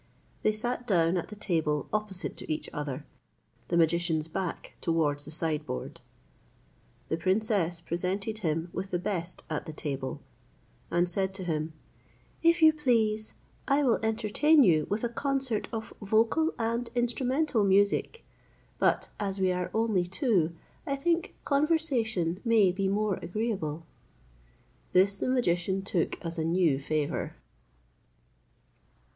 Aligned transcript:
They 0.41 0.51
sat 0.51 0.87
down 0.87 1.15
at 1.15 1.27
the 1.27 1.35
table 1.35 1.87
opposite 1.93 2.35
to 2.37 2.51
each 2.51 2.67
other, 2.73 3.05
the 3.67 3.77
magician's 3.77 4.27
back 4.27 4.75
towards 4.81 5.25
the 5.25 5.29
sideboard. 5.29 6.01
The 7.09 7.17
princess 7.17 7.81
presented 7.81 8.39
him 8.39 8.71
with 8.73 8.89
the 8.89 8.97
best 8.97 9.43
at 9.47 9.67
the 9.67 9.73
table, 9.73 10.23
and 10.89 11.07
said 11.07 11.35
to 11.35 11.43
him, 11.43 11.73
"If 12.41 12.63
you 12.63 12.73
please, 12.73 13.35
I 13.67 13.83
will 13.83 13.99
entertain 14.01 14.63
you 14.63 14.87
with 14.89 15.03
a 15.03 15.07
concert 15.07 15.67
of 15.71 15.93
vocal 16.01 16.51
and 16.57 16.89
instrumental 16.95 17.63
music; 17.63 18.25
but, 18.79 19.07
as 19.19 19.39
we 19.39 19.51
are 19.51 19.69
only 19.71 20.07
two, 20.07 20.55
I 20.87 20.95
think 20.95 21.35
conversation 21.43 22.41
maybe 22.43 22.87
more 22.87 23.19
agreeable." 23.21 23.85
This 24.93 25.19
the 25.19 25.29
magician 25.29 25.83
took 25.83 26.19
as 26.25 26.39
a 26.39 26.43
new 26.43 26.79
favour. 26.79 27.35